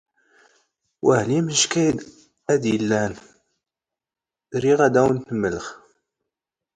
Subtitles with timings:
[1.05, 1.63] ⵡⴰⵀⵍⵉ ⵎⵏⵛⴽ
[2.53, 3.13] ⴰⴷ ⵉⵍⵍⴰⵏ
[4.61, 5.65] ⵔⵉⵖ ⴰⴷ ⴰⵡⵏ ⵜ ⵎⵍⵖ.